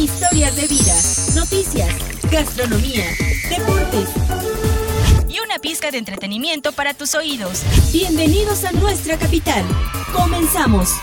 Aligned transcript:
historias 0.00 0.56
de 0.56 0.66
vida, 0.66 0.94
noticias, 1.34 1.94
gastronomía, 2.30 3.04
deportes 3.50 4.08
y 5.28 5.40
una 5.40 5.58
pizca 5.58 5.90
de 5.90 5.98
entretenimiento 5.98 6.72
para 6.72 6.94
tus 6.94 7.14
oídos. 7.14 7.62
Bienvenidos 7.92 8.64
a 8.64 8.72
nuestra 8.72 9.18
capital. 9.18 9.62
Comenzamos. 10.14 10.94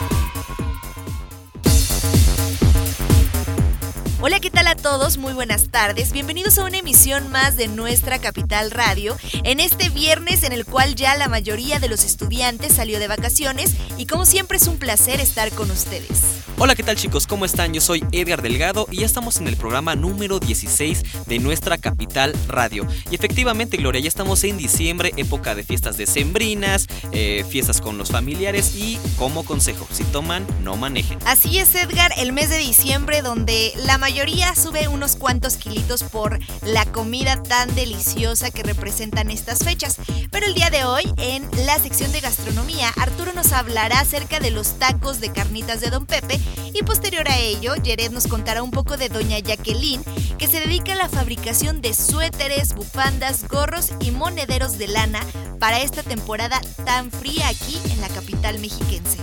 Hola, 4.19 4.39
¿qué 4.39 4.49
tal 4.49 4.65
a 4.65 4.75
todos? 4.75 5.19
Muy 5.19 5.33
buenas 5.33 5.69
tardes. 5.69 6.11
Bienvenidos 6.11 6.57
a 6.57 6.63
una 6.63 6.79
emisión 6.79 7.29
más 7.29 7.55
de 7.55 7.67
nuestra 7.67 8.17
Capital 8.17 8.71
Radio 8.71 9.15
en 9.43 9.59
este 9.59 9.89
viernes 9.89 10.41
en 10.41 10.53
el 10.53 10.65
cual 10.65 10.95
ya 10.95 11.15
la 11.17 11.27
mayoría 11.27 11.79
de 11.79 11.87
los 11.87 12.03
estudiantes 12.03 12.73
salió 12.73 12.97
de 12.97 13.07
vacaciones 13.07 13.75
y 13.99 14.07
como 14.07 14.25
siempre 14.25 14.57
es 14.57 14.67
un 14.67 14.79
placer 14.79 15.19
estar 15.19 15.51
con 15.51 15.69
ustedes. 15.69 16.36
Hola, 16.59 16.73
¿qué 16.73 16.81
tal 16.81 16.95
chicos? 16.95 17.27
¿Cómo 17.27 17.45
están? 17.45 17.71
Yo 17.71 17.81
soy 17.81 18.03
Edgar 18.11 18.41
Delgado 18.41 18.87
y 18.89 19.01
ya 19.01 19.05
estamos 19.05 19.37
en 19.37 19.47
el 19.47 19.57
programa 19.57 19.95
número 19.95 20.39
16 20.39 21.03
de 21.27 21.37
nuestra 21.37 21.77
Capital 21.77 22.33
Radio. 22.47 22.87
Y 23.11 23.15
efectivamente, 23.15 23.77
Gloria, 23.77 24.01
ya 24.01 24.07
estamos 24.07 24.43
en 24.43 24.57
diciembre, 24.57 25.13
época 25.17 25.53
de 25.53 25.63
fiestas 25.63 25.97
decembrinas, 25.97 26.87
eh, 27.11 27.45
fiestas 27.47 27.79
con 27.79 27.99
los 27.99 28.09
familiares 28.09 28.73
y 28.75 28.97
como 29.19 29.45
consejo, 29.45 29.87
si 29.91 30.03
toman, 30.05 30.47
no 30.63 30.75
manejen. 30.77 31.19
Así 31.27 31.59
es, 31.59 31.75
Edgar, 31.75 32.11
el 32.17 32.33
mes 32.33 32.49
de 32.49 32.57
diciembre 32.57 33.21
donde 33.21 33.71
la 33.85 33.99
mayoría 33.99 34.55
sube 34.55 34.87
unos 34.87 35.15
cuantos 35.15 35.57
kilitos 35.57 36.01
por 36.01 36.39
la 36.63 36.85
comida 36.85 37.43
tan 37.43 37.75
deliciosa 37.75 38.49
que 38.49 38.63
representan 38.63 39.29
estas 39.29 39.59
fechas. 39.59 39.97
Pero 40.31 40.47
el 40.47 40.55
día 40.55 40.71
de 40.71 40.85
hoy, 40.85 41.03
en 41.17 41.47
la 41.67 41.77
sección 41.77 42.11
de 42.11 42.19
gastronomía, 42.19 42.89
Arturo 42.97 43.31
nos 43.33 43.53
hablará 43.53 43.99
acerca 43.99 44.39
de 44.39 44.49
los 44.49 44.79
tacos 44.79 45.19
de 45.19 45.31
carnitas 45.31 45.81
de 45.81 45.91
Don 45.91 46.07
Pepe 46.07 46.46
y 46.73 46.83
posterior 46.83 47.27
a 47.27 47.37
ello, 47.37 47.73
Jared 47.83 48.11
nos 48.11 48.27
contará 48.27 48.61
un 48.61 48.71
poco 48.71 48.97
de 48.97 49.09
Doña 49.09 49.39
Jacqueline, 49.39 50.03
que 50.37 50.47
se 50.47 50.59
dedica 50.59 50.93
a 50.93 50.95
la 50.95 51.09
fabricación 51.09 51.81
de 51.81 51.93
suéteres, 51.93 52.73
bufandas, 52.75 53.47
gorros 53.47 53.91
y 53.99 54.11
monederos 54.11 54.77
de 54.77 54.87
lana 54.87 55.19
para 55.59 55.81
esta 55.81 56.03
temporada 56.03 56.61
tan 56.85 57.11
fría 57.11 57.47
aquí 57.47 57.79
en 57.91 58.01
la 58.01 58.09
capital 58.09 58.59
mexiquense. 58.59 59.17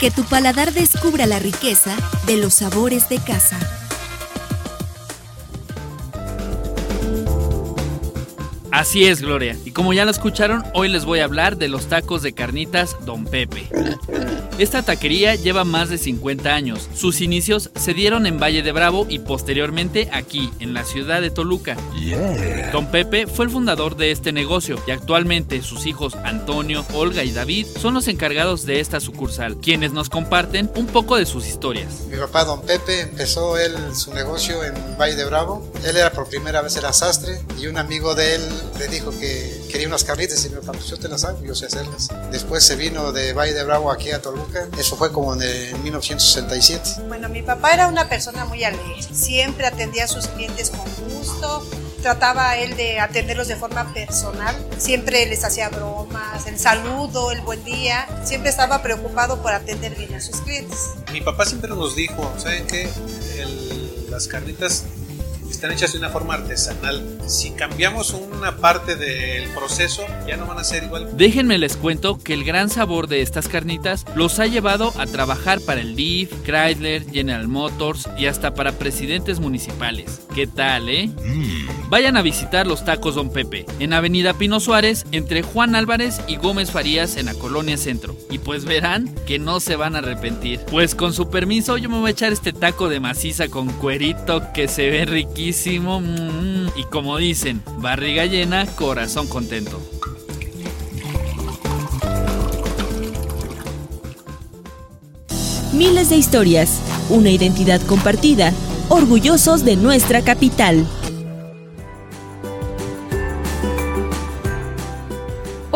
Que 0.00 0.10
tu 0.10 0.24
paladar 0.24 0.72
descubra 0.72 1.26
la 1.26 1.38
riqueza 1.38 1.96
de 2.26 2.36
los 2.36 2.54
sabores 2.54 3.08
de 3.08 3.18
casa. 3.18 3.77
Así 8.78 9.06
es, 9.06 9.20
Gloria. 9.20 9.56
Y 9.64 9.72
como 9.72 9.92
ya 9.92 10.04
lo 10.04 10.12
escucharon, 10.12 10.62
hoy 10.72 10.86
les 10.86 11.04
voy 11.04 11.18
a 11.18 11.24
hablar 11.24 11.56
de 11.56 11.66
los 11.66 11.86
tacos 11.88 12.22
de 12.22 12.32
carnitas 12.32 12.94
Don 13.04 13.24
Pepe. 13.24 13.68
Esta 14.58 14.82
taquería 14.82 15.34
lleva 15.34 15.64
más 15.64 15.88
de 15.88 15.98
50 15.98 16.54
años. 16.54 16.88
Sus 16.94 17.20
inicios 17.20 17.70
se 17.74 17.92
dieron 17.92 18.24
en 18.26 18.38
Valle 18.38 18.62
de 18.62 18.70
Bravo 18.70 19.06
y 19.08 19.18
posteriormente 19.18 20.08
aquí, 20.12 20.52
en 20.60 20.74
la 20.74 20.84
ciudad 20.84 21.20
de 21.20 21.30
Toluca. 21.30 21.76
Don 22.72 22.86
Pepe 22.86 23.26
fue 23.26 23.46
el 23.46 23.50
fundador 23.50 23.96
de 23.96 24.12
este 24.12 24.32
negocio 24.32 24.80
y 24.86 24.92
actualmente 24.92 25.60
sus 25.62 25.86
hijos 25.86 26.16
Antonio, 26.24 26.84
Olga 26.92 27.24
y 27.24 27.32
David 27.32 27.66
son 27.80 27.94
los 27.94 28.06
encargados 28.06 28.64
de 28.64 28.78
esta 28.78 29.00
sucursal, 29.00 29.56
quienes 29.58 29.92
nos 29.92 30.08
comparten 30.08 30.70
un 30.76 30.86
poco 30.86 31.16
de 31.16 31.26
sus 31.26 31.46
historias. 31.46 32.02
Mi 32.10 32.16
papá 32.16 32.44
Don 32.44 32.62
Pepe 32.62 33.00
empezó 33.00 33.56
él 33.58 33.74
su 33.94 34.12
negocio 34.14 34.64
en 34.64 34.74
Valle 34.98 35.16
de 35.16 35.24
Bravo. 35.24 35.68
Él 35.84 35.96
era 35.96 36.12
por 36.12 36.28
primera 36.28 36.62
vez 36.62 36.76
era 36.76 36.92
sastre 36.92 37.40
y 37.60 37.66
un 37.66 37.76
amigo 37.76 38.16
de 38.16 38.36
él 38.36 38.42
le 38.78 38.88
dijo 38.88 39.10
que 39.10 39.66
quería 39.70 39.86
unas 39.86 40.04
carnitas 40.04 40.44
y 40.44 40.50
me 40.50 40.60
dijo, 40.60 40.72
pues 40.72 40.86
yo 40.86 40.98
te 40.98 41.08
las 41.08 41.24
hago, 41.24 41.42
yo 41.44 41.54
sé 41.54 41.66
hacerlas. 41.66 42.08
Después 42.30 42.64
se 42.64 42.76
vino 42.76 43.12
de 43.12 43.32
Valle 43.32 43.54
de 43.54 43.64
Bravo 43.64 43.90
aquí 43.90 44.10
a 44.10 44.20
Toluca, 44.20 44.68
eso 44.78 44.96
fue 44.96 45.12
como 45.12 45.34
en 45.34 45.82
1967. 45.82 47.02
Bueno, 47.08 47.28
mi 47.28 47.42
papá 47.42 47.72
era 47.72 47.88
una 47.88 48.08
persona 48.08 48.44
muy 48.44 48.64
alegre, 48.64 49.02
siempre 49.12 49.66
atendía 49.66 50.04
a 50.04 50.08
sus 50.08 50.26
clientes 50.28 50.70
con 50.70 50.86
gusto, 51.08 51.66
trataba 52.02 52.56
él 52.56 52.76
de 52.76 53.00
atenderlos 53.00 53.48
de 53.48 53.56
forma 53.56 53.92
personal, 53.92 54.54
siempre 54.78 55.26
les 55.26 55.44
hacía 55.44 55.68
bromas, 55.68 56.46
el 56.46 56.58
saludo, 56.58 57.32
el 57.32 57.40
buen 57.40 57.62
día, 57.64 58.06
siempre 58.24 58.50
estaba 58.50 58.82
preocupado 58.82 59.42
por 59.42 59.52
atender 59.52 59.94
bien 59.96 60.14
a 60.14 60.20
sus 60.20 60.36
clientes. 60.40 60.90
Mi 61.12 61.20
papá 61.20 61.44
siempre 61.44 61.70
nos 61.70 61.96
dijo, 61.96 62.32
¿saben 62.38 62.66
qué? 62.66 62.88
las 64.10 64.26
carnitas 64.26 64.84
están 65.58 65.72
hechas 65.72 65.92
de 65.92 65.98
una 65.98 66.10
forma 66.10 66.34
artesanal. 66.34 67.18
Si 67.26 67.50
cambiamos 67.50 68.14
una 68.14 68.58
parte 68.58 68.94
del 68.94 69.48
proceso, 69.48 70.06
ya 70.24 70.36
no 70.36 70.46
van 70.46 70.58
a 70.58 70.62
ser 70.62 70.84
igual. 70.84 71.08
Déjenme 71.16 71.58
les 71.58 71.76
cuento 71.76 72.16
que 72.16 72.32
el 72.32 72.44
gran 72.44 72.70
sabor 72.70 73.08
de 73.08 73.22
estas 73.22 73.48
carnitas 73.48 74.06
los 74.14 74.38
ha 74.38 74.46
llevado 74.46 74.94
a 74.98 75.06
trabajar 75.06 75.60
para 75.60 75.80
el 75.80 75.96
DIF, 75.96 76.30
Chrysler, 76.44 77.10
General 77.10 77.48
Motors 77.48 78.08
y 78.16 78.26
hasta 78.26 78.54
para 78.54 78.70
presidentes 78.70 79.40
municipales. 79.40 80.20
¿Qué 80.32 80.46
tal, 80.46 80.88
eh? 80.88 81.08
Mm. 81.08 81.88
Vayan 81.88 82.16
a 82.16 82.22
visitar 82.22 82.68
los 82.68 82.84
tacos 82.84 83.16
Don 83.16 83.32
Pepe, 83.32 83.66
en 83.80 83.94
Avenida 83.94 84.34
Pino 84.34 84.60
Suárez, 84.60 85.06
entre 85.10 85.42
Juan 85.42 85.74
Álvarez 85.74 86.20
y 86.28 86.36
Gómez 86.36 86.70
Farías 86.70 87.16
en 87.16 87.26
la 87.26 87.34
Colonia 87.34 87.76
Centro. 87.78 88.14
Y 88.30 88.38
pues 88.38 88.64
verán 88.64 89.12
que 89.26 89.40
no 89.40 89.58
se 89.58 89.74
van 89.74 89.96
a 89.96 89.98
arrepentir. 89.98 90.60
Pues 90.70 90.94
con 90.94 91.12
su 91.12 91.30
permiso, 91.30 91.78
yo 91.78 91.88
me 91.88 91.98
voy 91.98 92.10
a 92.10 92.12
echar 92.12 92.32
este 92.32 92.52
taco 92.52 92.88
de 92.88 93.00
maciza 93.00 93.48
con 93.48 93.72
cuerito 93.72 94.52
que 94.54 94.68
se 94.68 94.88
ve 94.90 95.04
riquísimo 95.04 95.47
Mm, 95.50 96.68
y 96.76 96.84
como 96.90 97.16
dicen, 97.16 97.62
barriga 97.78 98.26
llena, 98.26 98.66
corazón 98.66 99.26
contento. 99.28 99.80
Miles 105.72 106.10
de 106.10 106.16
historias, 106.16 106.80
una 107.08 107.30
identidad 107.30 107.80
compartida, 107.80 108.52
orgullosos 108.90 109.64
de 109.64 109.76
nuestra 109.76 110.22
capital. 110.22 110.86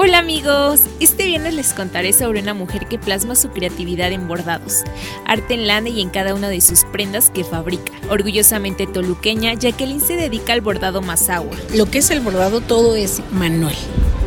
Hola 0.05 0.19
amigos, 0.19 0.81
este 0.99 1.27
viernes 1.27 1.55
les 1.55 1.75
contaré 1.75 2.13
sobre 2.13 2.41
una 2.41 2.55
mujer 2.55 2.89
que 2.89 2.99
plasma 2.99 3.37
su 3.37 3.51
creatividad 3.51 4.11
en 4.11 4.27
bordados, 4.27 4.83
arte 5.27 5.55
en 5.55 5.69
lana 5.69 5.91
y 5.91 6.01
en 6.01 6.11
cada 6.11 6.35
una 6.35 6.49
de 6.49 6.61
sus 6.61 6.83
prendas 6.87 7.31
que 7.31 7.45
fabrica. 7.45 7.93
Orgullosamente 8.11 8.89
toluqueña, 8.89 9.55
Jacqueline 9.55 10.01
se 10.01 10.17
dedica 10.17 10.55
al 10.55 10.61
bordado 10.61 11.03
más 11.03 11.29
agua. 11.29 11.57
Lo 11.73 11.89
que 11.89 11.99
es 11.99 12.11
el 12.11 12.19
bordado 12.19 12.61
todo 12.61 12.97
es 12.97 13.23
manual. 13.31 13.77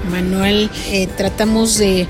Manual, 0.09 0.71
eh, 0.91 1.07
tratamos 1.07 1.77
de 1.77 2.07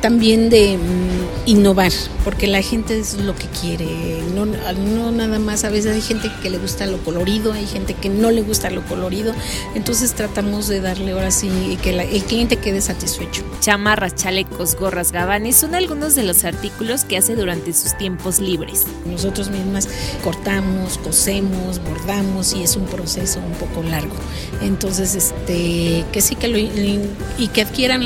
también 0.00 0.50
de 0.50 0.76
mm, 0.76 1.48
innovar, 1.48 1.92
porque 2.24 2.46
la 2.46 2.62
gente 2.62 2.98
es 2.98 3.14
lo 3.14 3.34
que 3.34 3.46
quiere, 3.46 3.86
no, 4.34 4.46
no, 4.46 5.12
nada 5.12 5.38
más, 5.38 5.64
a 5.64 5.70
veces 5.70 5.94
hay 5.94 6.00
gente 6.00 6.30
que 6.42 6.50
le 6.50 6.58
gusta 6.58 6.86
lo 6.86 6.98
colorido, 6.98 7.52
hay 7.52 7.66
gente 7.66 7.94
que 7.94 8.08
no 8.08 8.30
le 8.30 8.42
gusta 8.42 8.70
lo 8.70 8.84
colorido, 8.84 9.32
entonces 9.74 10.12
tratamos 10.12 10.68
de 10.68 10.80
darle 10.80 11.12
ahora 11.12 11.30
sí 11.30 11.78
que 11.82 11.90
el 11.90 12.22
cliente 12.24 12.56
quede 12.56 12.80
satisfecho. 12.80 13.42
Chamarras, 13.60 14.14
chalecos, 14.14 14.76
gorras, 14.76 15.12
gabanes 15.12 15.56
son 15.56 15.74
algunos 15.74 16.14
de 16.14 16.22
los 16.22 16.44
artículos 16.44 17.04
que 17.04 17.16
hace 17.16 17.34
durante 17.34 17.72
sus 17.72 17.96
tiempos 17.96 18.40
libres. 18.40 18.84
Nosotros 19.06 19.50
mismas 19.50 19.88
cortamos, 20.22 20.98
cosemos, 20.98 21.80
bordamos 21.82 22.54
y 22.54 22.62
es 22.62 22.76
un 22.76 22.86
proceso 22.86 23.40
un 23.40 23.52
poco 23.54 23.82
largo. 23.82 24.14
Entonces, 24.62 25.14
este, 25.14 26.04
que 26.12 26.20
sí 26.20 26.36
que 26.36 26.48
lo 26.48 26.58
y 26.58 27.48
que 27.52 27.62
adquieran 27.62 28.02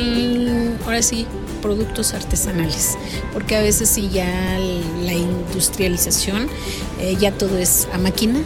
ahora 0.85 1.03
sí 1.03 1.27
productos 1.63 2.13
artesanales, 2.13 2.99
porque 3.33 3.57
a 3.57 3.63
veces 3.63 3.89
sí 3.89 4.11
ya 4.13 4.59
la 5.03 5.15
industrialización, 5.15 6.49
eh, 7.01 7.17
ya 7.19 7.33
todo 7.33 7.57
es 7.57 7.89
a 7.95 7.99
máquina 7.99 8.41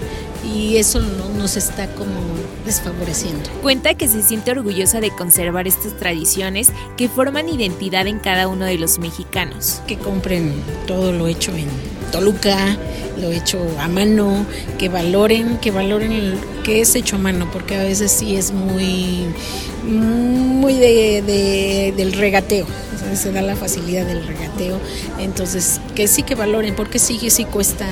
y 0.54 0.76
eso 0.76 1.00
no, 1.00 1.28
nos 1.30 1.56
está 1.56 1.88
como 1.94 2.14
desfavoreciendo. 2.64 3.50
Cuenta 3.62 3.94
que 3.94 4.06
se 4.08 4.22
siente 4.22 4.52
orgullosa 4.52 5.00
de 5.00 5.10
conservar 5.10 5.66
estas 5.66 5.96
tradiciones 5.96 6.70
que 6.96 7.08
forman 7.08 7.48
identidad 7.48 8.06
en 8.06 8.18
cada 8.18 8.48
uno 8.48 8.64
de 8.64 8.78
los 8.78 8.98
mexicanos. 8.98 9.80
Que 9.86 9.96
compren 9.96 10.52
todo 10.86 11.12
lo 11.12 11.26
hecho 11.26 11.52
en 11.52 11.66
Toluca, 12.12 12.76
lo 13.20 13.30
hecho 13.32 13.58
a 13.80 13.88
mano, 13.88 14.46
que 14.78 14.88
valoren, 14.88 15.58
que 15.58 15.70
valoren 15.70 16.38
que 16.62 16.80
es 16.80 16.94
hecho 16.94 17.16
a 17.16 17.18
mano, 17.18 17.48
porque 17.52 17.76
a 17.76 17.82
veces 17.82 18.12
sí 18.12 18.36
es 18.36 18.52
muy, 18.52 19.26
muy 19.86 20.74
de, 20.74 21.94
del 21.96 22.12
regateo, 22.12 22.66
se 23.14 23.32
da 23.32 23.40
la 23.40 23.56
facilidad 23.56 24.04
del 24.06 24.26
regateo, 24.26 24.80
entonces 25.18 25.80
que 25.94 26.08
sí 26.08 26.22
que 26.22 26.34
valoren, 26.34 26.74
porque 26.74 26.98
sí 26.98 27.18
que 27.18 27.30
sí 27.30 27.44
cuesta 27.44 27.86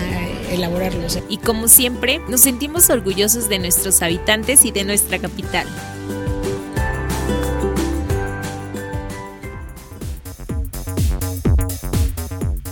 elaborarlos. 0.51 1.19
Y 1.29 1.39
como 1.39 1.69
siempre, 1.69 2.21
nos 2.29 2.41
sentimos 2.41 2.91
orgullosos 2.91 3.49
de 3.49 3.59
nuestros 3.59 4.03
habitantes 4.03 4.65
y 4.65 4.73
de 4.73 4.85
nuestra 4.85 5.19
capital. 5.19 5.67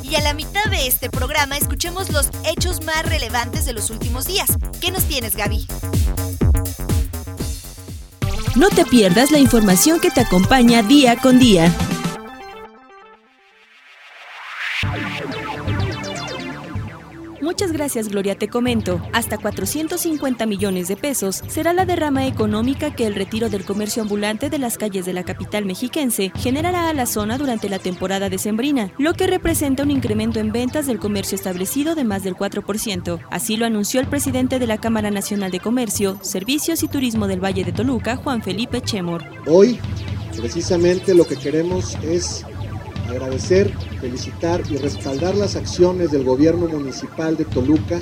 Y 0.02 0.14
a 0.14 0.20
la 0.20 0.34
mitad 0.34 0.64
de 0.70 0.86
este 0.86 1.08
programa 1.08 1.56
escuchemos 1.56 2.10
los 2.10 2.28
hechos 2.44 2.84
más 2.84 3.08
relevantes 3.08 3.64
de 3.64 3.72
los 3.72 3.88
últimos 3.88 4.26
días. 4.26 4.48
¿Qué 4.80 4.90
nos 4.90 5.04
tienes, 5.04 5.36
Gaby? 5.36 5.66
No 8.54 8.68
te 8.68 8.84
pierdas 8.84 9.30
la 9.30 9.38
información 9.38 9.98
que 9.98 10.10
te 10.10 10.20
acompaña 10.20 10.82
día 10.82 11.16
con 11.16 11.38
día. 11.38 11.74
Muchas 17.62 17.76
gracias 17.76 18.08
Gloria, 18.08 18.36
te 18.36 18.48
comento. 18.48 19.00
Hasta 19.12 19.38
450 19.38 20.46
millones 20.46 20.88
de 20.88 20.96
pesos 20.96 21.44
será 21.46 21.72
la 21.72 21.86
derrama 21.86 22.26
económica 22.26 22.92
que 22.92 23.06
el 23.06 23.14
retiro 23.14 23.50
del 23.50 23.64
comercio 23.64 24.02
ambulante 24.02 24.50
de 24.50 24.58
las 24.58 24.76
calles 24.76 25.06
de 25.06 25.12
la 25.12 25.22
capital 25.22 25.64
mexiquense 25.64 26.32
generará 26.34 26.88
a 26.88 26.92
la 26.92 27.06
zona 27.06 27.38
durante 27.38 27.68
la 27.68 27.78
temporada 27.78 28.28
decembrina, 28.28 28.90
lo 28.98 29.14
que 29.14 29.28
representa 29.28 29.84
un 29.84 29.92
incremento 29.92 30.40
en 30.40 30.50
ventas 30.50 30.88
del 30.88 30.98
comercio 30.98 31.36
establecido 31.36 31.94
de 31.94 32.02
más 32.02 32.24
del 32.24 32.34
4%. 32.34 33.20
Así 33.30 33.56
lo 33.56 33.64
anunció 33.64 34.00
el 34.00 34.08
presidente 34.08 34.58
de 34.58 34.66
la 34.66 34.78
Cámara 34.78 35.12
Nacional 35.12 35.52
de 35.52 35.60
Comercio, 35.60 36.18
Servicios 36.20 36.82
y 36.82 36.88
Turismo 36.88 37.28
del 37.28 37.44
Valle 37.44 37.62
de 37.62 37.70
Toluca, 37.70 38.16
Juan 38.16 38.42
Felipe 38.42 38.80
Chemor. 38.80 39.22
Hoy, 39.46 39.78
precisamente 40.36 41.14
lo 41.14 41.28
que 41.28 41.36
queremos 41.36 41.96
es 42.02 42.44
agradecer, 43.12 43.72
felicitar 44.00 44.62
y 44.68 44.76
respaldar 44.76 45.36
las 45.36 45.56
acciones 45.56 46.10
del 46.10 46.24
gobierno 46.24 46.66
municipal 46.66 47.36
de 47.36 47.44
Toluca, 47.44 48.00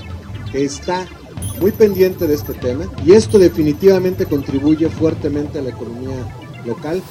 que 0.50 0.64
está 0.64 1.06
muy 1.60 1.72
pendiente 1.72 2.26
de 2.26 2.34
este 2.34 2.54
tema 2.54 2.86
y 3.04 3.12
esto 3.12 3.38
definitivamente 3.38 4.26
contribuye 4.26 4.88
fuertemente 4.88 5.58
a 5.58 5.62
la 5.62 5.70
economía 5.70 6.16
local. 6.64 7.02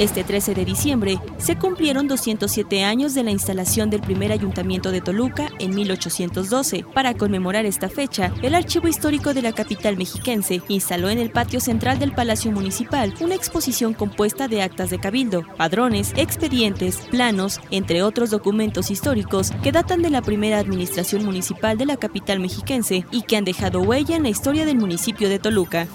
Este 0.00 0.24
13 0.24 0.54
de 0.54 0.64
diciembre 0.64 1.20
se 1.36 1.58
cumplieron 1.58 2.08
207 2.08 2.84
años 2.84 3.12
de 3.12 3.22
la 3.22 3.32
instalación 3.32 3.90
del 3.90 4.00
primer 4.00 4.32
ayuntamiento 4.32 4.92
de 4.92 5.02
Toluca 5.02 5.50
en 5.58 5.74
1812. 5.74 6.86
Para 6.94 7.12
conmemorar 7.12 7.66
esta 7.66 7.90
fecha, 7.90 8.32
el 8.40 8.54
Archivo 8.54 8.88
Histórico 8.88 9.34
de 9.34 9.42
la 9.42 9.52
capital 9.52 9.98
mexiquense 9.98 10.62
instaló 10.68 11.10
en 11.10 11.18
el 11.18 11.28
patio 11.28 11.60
central 11.60 11.98
del 11.98 12.12
Palacio 12.12 12.50
Municipal 12.50 13.12
una 13.20 13.34
exposición 13.34 13.92
compuesta 13.92 14.48
de 14.48 14.62
actas 14.62 14.88
de 14.88 14.98
cabildo, 14.98 15.44
padrones, 15.58 16.14
expedientes, 16.16 16.96
planos, 17.10 17.60
entre 17.70 18.02
otros 18.02 18.30
documentos 18.30 18.90
históricos 18.90 19.52
que 19.62 19.70
datan 19.70 20.00
de 20.00 20.08
la 20.08 20.22
primera 20.22 20.60
administración 20.60 21.26
municipal 21.26 21.76
de 21.76 21.84
la 21.84 21.98
capital 21.98 22.40
mexiquense 22.40 23.04
y 23.10 23.20
que 23.20 23.36
han 23.36 23.44
dejado 23.44 23.82
huella 23.82 24.16
en 24.16 24.22
la 24.22 24.30
historia 24.30 24.64
del 24.64 24.78
municipio 24.78 25.28
de 25.28 25.38
Toluca. 25.38 25.88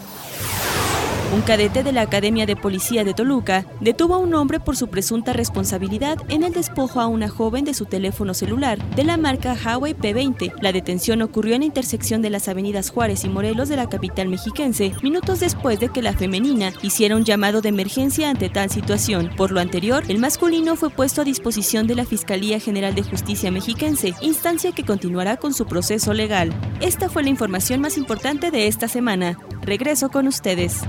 Un 1.35 1.41
cadete 1.41 1.83
de 1.83 1.91
la 1.91 1.99
Academia 1.99 2.45
de 2.45 2.55
Policía 2.55 3.03
de 3.03 3.13
Toluca 3.13 3.65
detuvo 3.81 4.15
a 4.15 4.19
un 4.19 4.33
hombre 4.35 4.61
por 4.61 4.77
su 4.77 4.87
presunta 4.87 5.33
responsabilidad 5.33 6.17
en 6.29 6.43
el 6.43 6.53
despojo 6.53 7.01
a 7.01 7.07
una 7.07 7.27
joven 7.27 7.65
de 7.65 7.73
su 7.73 7.83
teléfono 7.83 8.33
celular 8.33 8.81
de 8.95 9.03
la 9.03 9.17
marca 9.17 9.53
Huawei 9.53 9.93
P20. 9.93 10.53
La 10.61 10.71
detención 10.71 11.21
ocurrió 11.21 11.55
en 11.55 11.59
la 11.59 11.65
intersección 11.65 12.21
de 12.21 12.29
las 12.29 12.47
avenidas 12.47 12.89
Juárez 12.89 13.25
y 13.25 13.29
Morelos 13.29 13.67
de 13.67 13.75
la 13.75 13.89
capital 13.89 14.29
mexiquense, 14.29 14.93
minutos 15.03 15.41
después 15.41 15.77
de 15.77 15.89
que 15.89 16.01
la 16.01 16.13
femenina 16.13 16.71
hiciera 16.81 17.17
un 17.17 17.25
llamado 17.25 17.59
de 17.59 17.67
emergencia 17.67 18.29
ante 18.29 18.47
tal 18.47 18.69
situación. 18.69 19.29
Por 19.35 19.51
lo 19.51 19.59
anterior, 19.59 20.05
el 20.07 20.19
masculino 20.19 20.77
fue 20.77 20.89
puesto 20.89 21.19
a 21.19 21.25
disposición 21.25 21.85
de 21.85 21.95
la 21.95 22.05
Fiscalía 22.05 22.61
General 22.61 22.95
de 22.95 23.03
Justicia 23.03 23.51
mexiquense, 23.51 24.13
instancia 24.21 24.71
que 24.71 24.85
continuará 24.85 25.35
con 25.35 25.53
su 25.53 25.65
proceso 25.65 26.13
legal. 26.13 26.53
Esta 26.79 27.09
fue 27.09 27.23
la 27.23 27.29
información 27.29 27.81
más 27.81 27.97
importante 27.97 28.51
de 28.51 28.67
esta 28.67 28.87
semana. 28.87 29.37
Regreso 29.63 30.09
con 30.09 30.27
ustedes. 30.27 30.79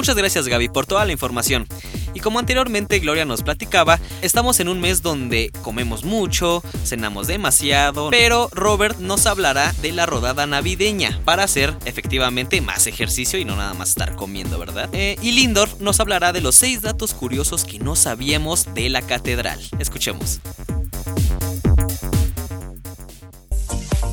Muchas 0.00 0.16
gracias 0.16 0.48
Gaby 0.48 0.70
por 0.70 0.86
toda 0.86 1.04
la 1.04 1.12
información. 1.12 1.66
Y 2.14 2.20
como 2.20 2.38
anteriormente 2.38 3.00
Gloria 3.00 3.26
nos 3.26 3.42
platicaba, 3.42 4.00
estamos 4.22 4.58
en 4.58 4.70
un 4.70 4.80
mes 4.80 5.02
donde 5.02 5.52
comemos 5.60 6.04
mucho, 6.04 6.62
cenamos 6.86 7.26
demasiado, 7.26 8.08
pero 8.08 8.48
Robert 8.54 8.98
nos 8.98 9.26
hablará 9.26 9.74
de 9.82 9.92
la 9.92 10.06
rodada 10.06 10.46
navideña 10.46 11.20
para 11.26 11.44
hacer 11.44 11.76
efectivamente 11.84 12.62
más 12.62 12.86
ejercicio 12.86 13.38
y 13.38 13.44
no 13.44 13.56
nada 13.56 13.74
más 13.74 13.90
estar 13.90 14.16
comiendo, 14.16 14.58
¿verdad? 14.58 14.88
Eh, 14.94 15.18
y 15.20 15.32
Lindor 15.32 15.68
nos 15.80 16.00
hablará 16.00 16.32
de 16.32 16.40
los 16.40 16.54
seis 16.54 16.80
datos 16.80 17.12
curiosos 17.12 17.66
que 17.66 17.78
no 17.78 17.94
sabíamos 17.94 18.72
de 18.72 18.88
la 18.88 19.02
catedral. 19.02 19.60
Escuchemos. 19.78 20.40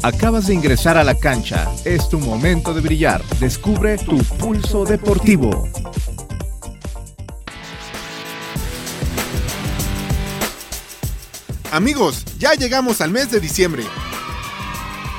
Acabas 0.07 0.47
de 0.47 0.53
ingresar 0.53 0.97
a 0.97 1.03
la 1.03 1.15
cancha. 1.15 1.69
Es 1.83 2.07
tu 2.07 2.17
momento 2.17 2.73
de 2.73 2.79
brillar. 2.79 3.21
Descubre 3.41 3.97
tu 3.97 4.17
pulso 4.39 4.85
deportivo. 4.85 5.67
Amigos, 11.73 12.23
ya 12.39 12.53
llegamos 12.53 13.01
al 13.01 13.11
mes 13.11 13.31
de 13.31 13.41
diciembre. 13.41 13.83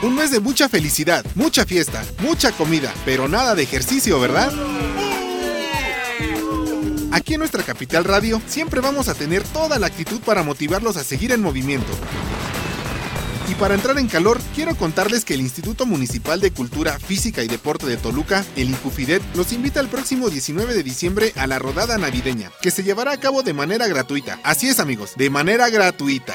Un 0.00 0.14
mes 0.14 0.30
de 0.30 0.40
mucha 0.40 0.70
felicidad, 0.70 1.22
mucha 1.34 1.66
fiesta, 1.66 2.02
mucha 2.20 2.52
comida, 2.52 2.90
pero 3.04 3.28
nada 3.28 3.54
de 3.54 3.64
ejercicio, 3.64 4.18
¿verdad? 4.18 4.50
Aquí 7.12 7.34
en 7.34 7.40
nuestra 7.40 7.62
capital 7.62 8.04
radio 8.04 8.40
siempre 8.46 8.80
vamos 8.80 9.08
a 9.08 9.14
tener 9.14 9.42
toda 9.42 9.78
la 9.78 9.86
actitud 9.86 10.20
para 10.20 10.42
motivarlos 10.42 10.96
a 10.96 11.04
seguir 11.04 11.32
en 11.32 11.42
movimiento. 11.42 11.92
Y 13.48 13.54
para 13.54 13.74
entrar 13.74 13.96
en 13.96 14.08
calor, 14.08 14.38
quiero 14.54 14.76
contarles 14.76 15.24
que 15.24 15.32
el 15.32 15.40
Instituto 15.40 15.86
Municipal 15.86 16.38
de 16.38 16.50
Cultura 16.50 16.98
Física 16.98 17.42
y 17.42 17.48
Deporte 17.48 17.86
de 17.86 17.96
Toluca, 17.96 18.44
el 18.56 18.68
Incufidet, 18.68 19.22
los 19.34 19.54
invita 19.54 19.80
el 19.80 19.88
próximo 19.88 20.28
19 20.28 20.74
de 20.74 20.82
diciembre 20.82 21.32
a 21.34 21.46
la 21.46 21.58
rodada 21.58 21.96
navideña, 21.96 22.52
que 22.60 22.70
se 22.70 22.82
llevará 22.82 23.12
a 23.12 23.20
cabo 23.20 23.42
de 23.42 23.54
manera 23.54 23.86
gratuita. 23.86 24.38
Así 24.44 24.68
es 24.68 24.80
amigos, 24.80 25.12
de 25.16 25.30
manera 25.30 25.70
gratuita. 25.70 26.34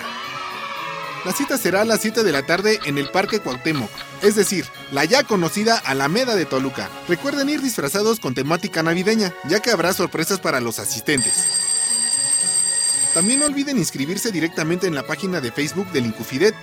La 1.24 1.33
cita 1.33 1.60
será 1.60 1.81
a 1.81 1.86
las 1.86 2.01
7 2.01 2.24
de 2.24 2.31
la 2.31 2.48
tarde 2.48 2.80
en 2.86 2.98
el 2.98 3.10
Parque 3.10 3.39
Cuauhtémoc, 3.39 3.92
es 4.24 4.36
decir, 4.36 4.66
la 4.92 5.06
ya 5.06 5.24
conocida 5.24 5.77
Alameda 5.77 6.36
de 6.36 6.45
Toluca. 6.45 6.89
Recuerden 7.07 7.48
ir 7.48 7.62
disfrazados 7.62 8.19
con 8.19 8.33
temática 8.33 8.81
navideña, 8.81 9.31
ya 9.48 9.59
que 9.59 9.69
habrá 9.69 9.94
sorpresas 9.94 10.39
para 10.39 10.59
los 10.59 10.80
asistentes. 10.80 11.33
También 13.13 13.39
no 13.39 13.45
olviden 13.45 13.77
inscribirse 13.77 14.31
directamente 14.31 14.88
en 14.88 14.95
la 14.95 15.04
página 15.04 15.39
de 15.39 15.51
Facebook 15.51 15.92
del 15.92 16.07
Incufidet 16.07 16.56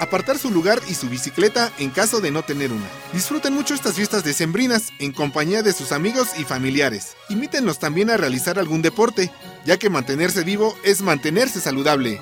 apartar 0.00 0.38
su 0.38 0.50
lugar 0.50 0.80
y 0.88 0.94
su 0.94 1.08
bicicleta 1.08 1.70
en 1.78 1.90
caso 1.90 2.20
de 2.20 2.30
no 2.30 2.42
tener 2.42 2.72
una. 2.72 2.88
Disfruten 3.12 3.52
mucho 3.52 3.74
estas 3.74 3.94
fiestas 3.94 4.24
decembrinas 4.24 4.92
en 4.98 5.12
compañía 5.12 5.62
de 5.62 5.72
sus 5.72 5.92
amigos 5.92 6.30
y 6.38 6.44
familiares. 6.44 7.16
Imítenlos 7.28 7.78
también 7.78 8.10
a 8.10 8.16
realizar 8.16 8.58
algún 8.58 8.82
deporte, 8.82 9.30
ya 9.64 9.78
que 9.78 9.90
mantenerse 9.90 10.42
vivo 10.42 10.76
es 10.82 11.02
mantenerse 11.02 11.60
saludable. 11.60 12.20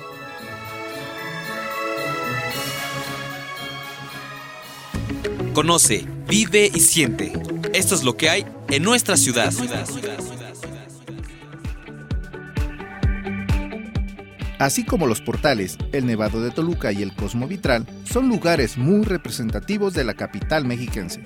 Conoce, 5.53 6.05
vive 6.27 6.69
y 6.73 6.79
siente. 6.81 7.33
Esto 7.73 7.95
es 7.95 8.03
lo 8.03 8.15
que 8.15 8.29
hay 8.29 8.45
en 8.69 8.83
nuestra 8.83 9.17
ciudad. 9.17 9.51
Así 14.59 14.83
como 14.83 15.07
los 15.07 15.21
portales, 15.21 15.77
el 15.93 16.05
Nevado 16.05 16.41
de 16.41 16.51
Toluca 16.51 16.91
y 16.91 17.01
el 17.01 17.15
Cosmo 17.15 17.47
Vitral 17.47 17.87
son 18.03 18.27
lugares 18.27 18.77
muy 18.77 19.05
representativos 19.05 19.93
de 19.93 20.03
la 20.03 20.15
capital 20.15 20.65
mexiquense. 20.65 21.23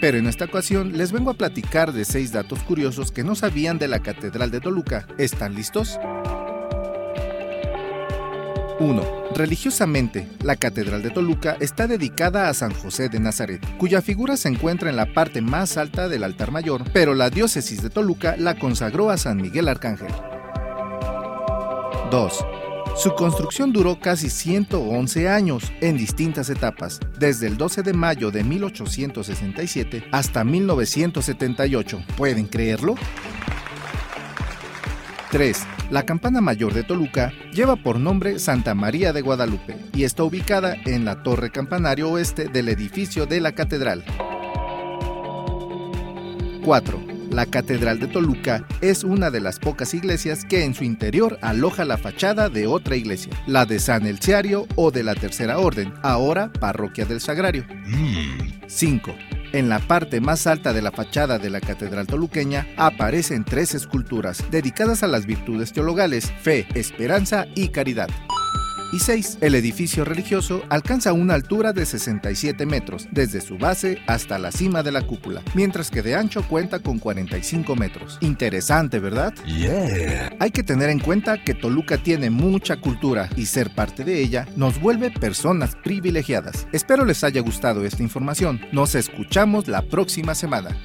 Pero 0.00 0.18
en 0.18 0.26
esta 0.26 0.46
ocasión 0.46 0.98
les 0.98 1.12
vengo 1.12 1.30
a 1.30 1.34
platicar 1.34 1.92
de 1.92 2.04
seis 2.04 2.32
datos 2.32 2.58
curiosos 2.64 3.12
que 3.12 3.22
no 3.22 3.36
sabían 3.36 3.78
de 3.78 3.86
la 3.86 4.00
Catedral 4.00 4.50
de 4.50 4.60
Toluca. 4.60 5.06
¿Están 5.18 5.54
listos? 5.54 6.00
1. 8.80 9.02
Religiosamente, 9.36 10.28
la 10.42 10.56
Catedral 10.56 11.02
de 11.02 11.10
Toluca 11.10 11.56
está 11.60 11.86
dedicada 11.86 12.48
a 12.48 12.54
San 12.54 12.74
José 12.74 13.08
de 13.08 13.20
Nazaret, 13.20 13.64
cuya 13.76 14.02
figura 14.02 14.36
se 14.36 14.48
encuentra 14.48 14.90
en 14.90 14.96
la 14.96 15.12
parte 15.12 15.42
más 15.42 15.76
alta 15.76 16.08
del 16.08 16.24
altar 16.24 16.50
mayor, 16.50 16.82
pero 16.92 17.14
la 17.14 17.30
diócesis 17.30 17.82
de 17.82 17.90
Toluca 17.90 18.36
la 18.36 18.58
consagró 18.58 19.10
a 19.10 19.16
San 19.16 19.36
Miguel 19.36 19.68
Arcángel. 19.68 20.12
2. 22.10 22.44
Su 22.96 23.14
construcción 23.14 23.72
duró 23.72 24.00
casi 24.00 24.30
111 24.30 25.28
años 25.28 25.72
en 25.80 25.96
distintas 25.96 26.50
etapas, 26.50 26.98
desde 27.18 27.46
el 27.46 27.56
12 27.56 27.82
de 27.82 27.92
mayo 27.92 28.30
de 28.30 28.42
1867 28.42 30.04
hasta 30.10 30.42
1978. 30.42 32.02
¿Pueden 32.16 32.46
creerlo? 32.46 32.96
3. 35.30 35.66
La 35.90 36.04
campana 36.04 36.40
mayor 36.40 36.72
de 36.74 36.82
Toluca 36.82 37.32
lleva 37.52 37.76
por 37.76 38.00
nombre 38.00 38.38
Santa 38.38 38.74
María 38.74 39.12
de 39.12 39.20
Guadalupe 39.20 39.76
y 39.94 40.04
está 40.04 40.24
ubicada 40.24 40.74
en 40.86 41.04
la 41.04 41.22
torre 41.22 41.50
campanario 41.50 42.10
oeste 42.10 42.48
del 42.48 42.68
edificio 42.68 43.26
de 43.26 43.40
la 43.40 43.52
catedral. 43.52 44.04
4. 46.64 47.17
La 47.30 47.46
Catedral 47.46 48.00
de 48.00 48.06
Toluca 48.06 48.66
es 48.80 49.04
una 49.04 49.30
de 49.30 49.40
las 49.40 49.58
pocas 49.58 49.92
iglesias 49.94 50.44
que 50.44 50.64
en 50.64 50.74
su 50.74 50.84
interior 50.84 51.38
aloja 51.42 51.84
la 51.84 51.98
fachada 51.98 52.48
de 52.48 52.66
otra 52.66 52.96
iglesia, 52.96 53.32
la 53.46 53.66
de 53.66 53.78
San 53.78 54.06
Elciario 54.06 54.66
o 54.76 54.90
de 54.90 55.02
la 55.02 55.14
Tercera 55.14 55.58
Orden, 55.58 55.92
ahora 56.02 56.50
Parroquia 56.52 57.04
del 57.04 57.20
Sagrario. 57.20 57.64
5. 58.66 59.14
En 59.52 59.68
la 59.68 59.78
parte 59.78 60.20
más 60.20 60.46
alta 60.46 60.72
de 60.72 60.82
la 60.82 60.90
fachada 60.90 61.38
de 61.38 61.50
la 61.50 61.60
Catedral 61.60 62.06
Toluqueña 62.06 62.66
aparecen 62.76 63.44
tres 63.44 63.74
esculturas 63.74 64.44
dedicadas 64.50 65.02
a 65.02 65.06
las 65.06 65.26
virtudes 65.26 65.72
teologales, 65.72 66.32
fe, 66.42 66.66
esperanza 66.74 67.46
y 67.54 67.68
caridad. 67.68 68.08
Y 68.92 68.98
6. 68.98 69.38
El 69.40 69.54
edificio 69.54 70.04
religioso 70.04 70.62
alcanza 70.68 71.12
una 71.12 71.34
altura 71.34 71.72
de 71.72 71.86
67 71.86 72.66
metros, 72.66 73.08
desde 73.10 73.40
su 73.40 73.58
base 73.58 73.98
hasta 74.06 74.38
la 74.38 74.52
cima 74.52 74.82
de 74.82 74.92
la 74.92 75.02
cúpula, 75.02 75.42
mientras 75.54 75.90
que 75.90 76.02
de 76.02 76.14
ancho 76.14 76.42
cuenta 76.46 76.80
con 76.80 76.98
45 76.98 77.76
metros. 77.76 78.18
Interesante, 78.20 78.98
¿verdad? 78.98 79.34
Yeah. 79.44 80.32
Hay 80.40 80.50
que 80.50 80.62
tener 80.62 80.90
en 80.90 81.00
cuenta 81.00 81.42
que 81.42 81.54
Toluca 81.54 81.98
tiene 81.98 82.30
mucha 82.30 82.76
cultura 82.76 83.28
y 83.36 83.46
ser 83.46 83.74
parte 83.74 84.04
de 84.04 84.20
ella 84.20 84.46
nos 84.56 84.80
vuelve 84.80 85.10
personas 85.10 85.76
privilegiadas. 85.76 86.66
Espero 86.72 87.04
les 87.04 87.24
haya 87.24 87.40
gustado 87.40 87.84
esta 87.84 88.02
información. 88.02 88.60
Nos 88.72 88.94
escuchamos 88.94 89.68
la 89.68 89.82
próxima 89.82 90.34
semana. 90.34 90.76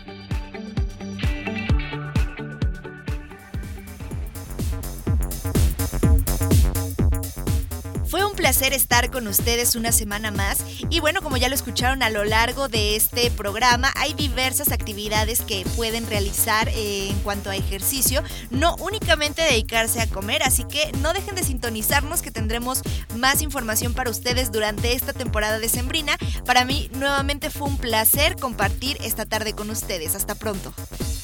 Placer 8.54 8.74
estar 8.74 9.10
con 9.10 9.26
ustedes 9.26 9.76
una 9.76 9.92
semana 9.92 10.30
más 10.30 10.60
y 10.92 11.00
bueno, 11.00 11.24
como 11.24 11.38
ya 11.38 11.50
lo 11.50 11.56
escucharon 11.56 12.04
a 12.04 12.12
lo 12.12 12.24
largo 12.24 12.68
de 12.68 12.96
este 12.96 13.32
programa, 13.32 13.92
hay 13.96 14.14
diversas 14.14 14.72
actividades 14.72 15.42
que 15.42 15.66
pueden 15.76 16.06
realizar 16.06 16.70
eh, 16.70 17.10
en 17.10 17.18
cuanto 17.22 17.50
a 17.50 17.56
ejercicio, 17.56 18.22
no 18.52 18.76
únicamente 18.76 19.42
dedicarse 19.42 20.02
a 20.02 20.08
comer, 20.08 20.44
así 20.44 20.66
que 20.66 20.92
no 21.00 21.14
dejen 21.14 21.34
de 21.34 21.44
sintonizarnos 21.44 22.22
que 22.22 22.30
tendremos 22.30 22.84
más 23.16 23.42
información 23.42 23.96
para 23.96 24.12
ustedes 24.12 24.52
durante 24.52 24.94
esta 24.94 25.14
temporada 25.14 25.58
de 25.58 25.68
Sembrina. 25.68 26.16
Para 26.46 26.64
mí 26.64 26.92
nuevamente 26.94 27.50
fue 27.50 27.68
un 27.68 27.80
placer 27.80 28.36
compartir 28.36 28.98
esta 29.02 29.26
tarde 29.26 29.54
con 29.54 29.72
ustedes. 29.72 30.14
Hasta 30.14 30.36
pronto. 30.36 30.76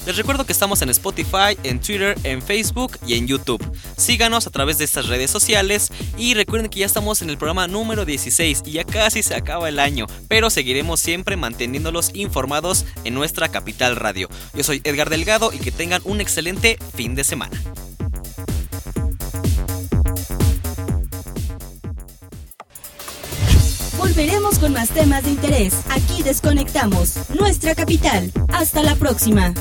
Les 0.10 0.18
recuerdo 0.18 0.44
que 0.44 0.54
estamos 0.54 0.82
en 0.82 0.90
Spotify, 0.90 1.56
en 1.62 1.80
Twitter, 1.80 2.18
en 2.24 2.42
Facebook 2.42 2.98
y 3.06 3.14
en 3.14 3.28
YouTube. 3.28 3.64
Síganos 3.96 4.48
a 4.48 4.50
través 4.50 4.80
de 4.80 4.86
estas 4.86 5.06
redes 5.06 5.30
sociales 5.30 5.90
y 6.18 6.34
recuerden 6.34 6.72
que 6.72 6.80
ya 6.80 6.88
estamos 6.88 7.22
en 7.22 7.30
el 7.30 7.38
programa 7.38 7.68
número 7.68 8.06
16 8.06 8.64
y 8.66 8.72
ya 8.72 8.86
casi 8.86 9.22
se 9.22 9.36
acaba 9.36 9.70
el 9.70 9.78
año, 9.78 10.08
pero 10.28 10.50
seguiremos 10.50 11.00
siempre 11.00 11.38
manteniéndolos 11.38 12.10
informados 12.16 12.88
en 13.04 13.14
nuestra 13.14 13.50
capital 13.50 13.98
radio. 13.98 14.30
Yo 14.56 14.64
soy 14.64 14.82
Edgar 14.84 15.12
Delgado 15.12 15.54
y 15.54 15.60
que 15.60 15.72
tengan 15.72 16.02
un 16.06 16.22
excelente 16.22 16.80
fin 16.96 17.14
de 17.14 17.24
semana. 17.24 17.62
Volveremos 23.96 24.58
con 24.58 24.74
más 24.74 24.90
temas 24.90 25.24
de 25.24 25.30
interés. 25.30 25.76
Aquí 25.92 26.24
desconectamos 26.24 27.30
nuestra 27.40 27.76
capital. 27.76 28.32
Hasta 28.48 28.82
la 28.82 28.96
próxima. 28.96 29.54